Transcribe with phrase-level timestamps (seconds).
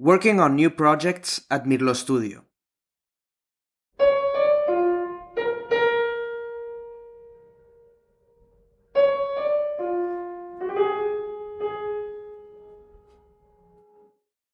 [0.00, 2.44] Working on new projects at Mirlo Studio.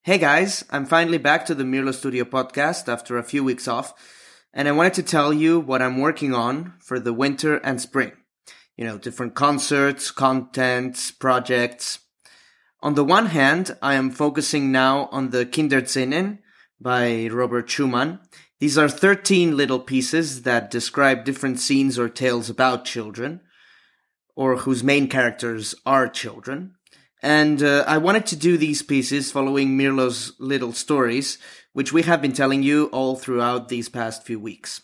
[0.00, 3.92] Hey guys, I'm finally back to the Mirlo Studio podcast after a few weeks off,
[4.54, 8.12] and I wanted to tell you what I'm working on for the winter and spring.
[8.78, 11.98] You know, different concerts, contents, projects.
[12.84, 16.40] On the one hand, I am focusing now on the Kinderszenen
[16.78, 18.20] by Robert Schumann.
[18.60, 23.40] These are 13 little pieces that describe different scenes or tales about children,
[24.36, 26.74] or whose main characters are children.
[27.22, 31.38] And uh, I wanted to do these pieces following Mirlo's little stories,
[31.72, 34.82] which we have been telling you all throughout these past few weeks.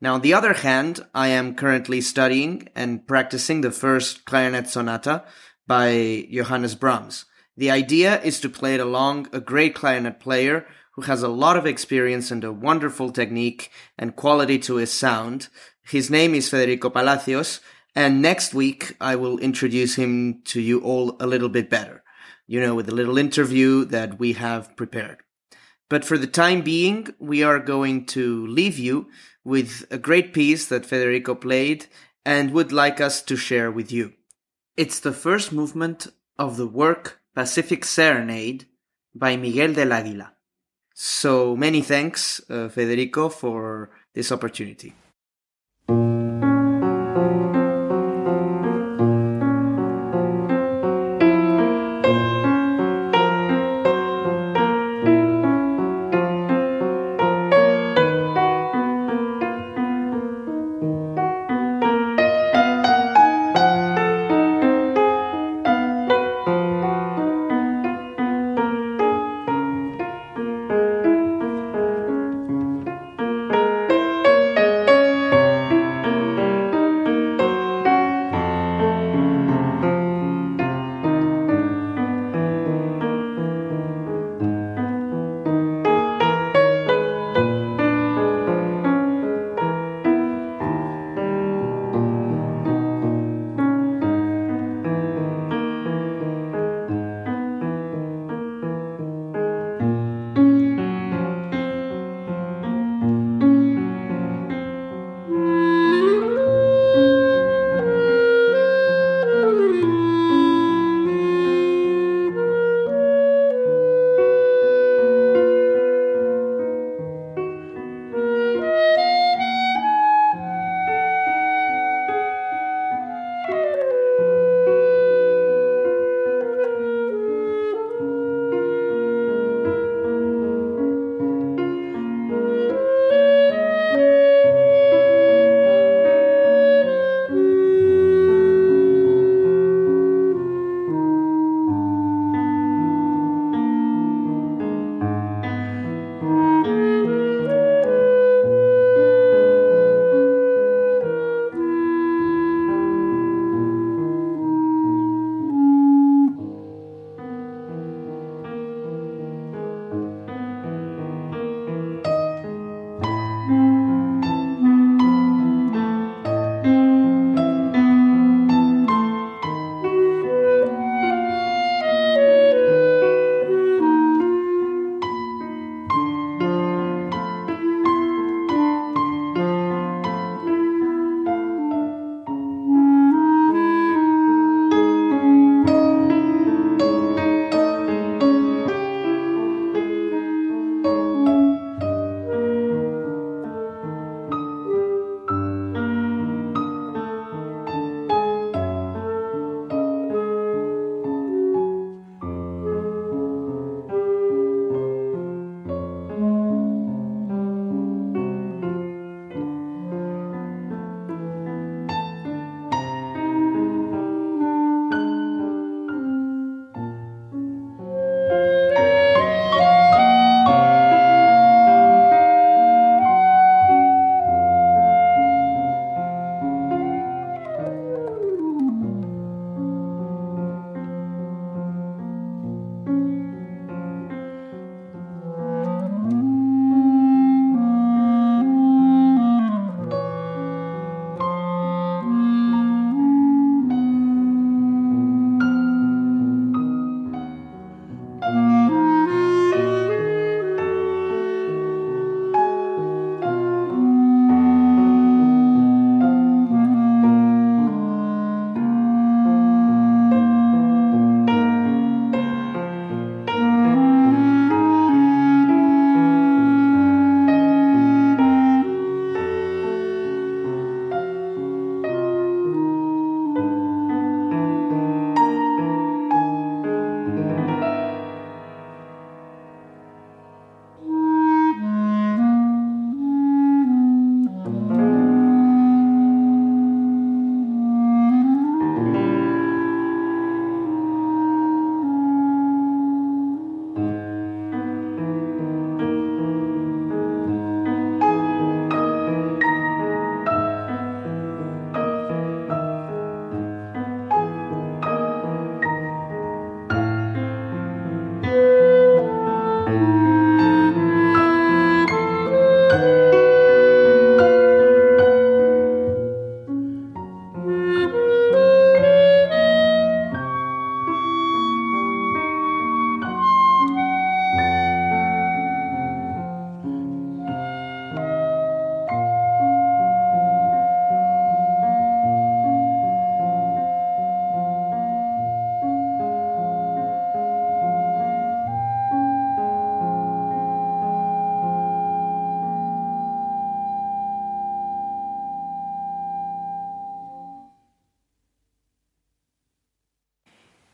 [0.00, 5.24] Now, on the other hand, I am currently studying and practicing the first clarinet sonata
[5.70, 7.26] by Johannes Brahms.
[7.56, 10.66] The idea is to play it along a great clarinet player
[10.96, 15.46] who has a lot of experience and a wonderful technique and quality to his sound.
[15.84, 17.60] His name is Federico Palacios,
[17.94, 22.02] and next week, I will introduce him to you all a little bit better,
[22.48, 25.18] you know, with a little interview that we have prepared.
[25.88, 29.06] But for the time being, we are going to leave you
[29.44, 31.86] with a great piece that Federico played
[32.26, 34.14] and would like us to share with you.
[34.80, 36.06] It's the first movement
[36.38, 38.64] of the work Pacific Serenade
[39.14, 40.30] by Miguel del Águila.
[40.94, 44.94] So many thanks, uh, Federico, for this opportunity.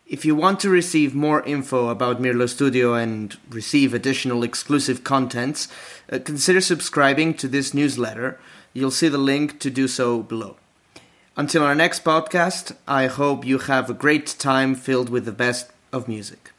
[0.08, 5.66] If you want to receive more info about Mirlo Studio and receive additional exclusive contents,
[6.12, 8.38] uh, consider subscribing to this newsletter.
[8.72, 10.58] You'll see the link to do so below.
[11.36, 15.72] Until our next podcast, I hope you have a great time filled with the best
[15.92, 16.52] of music.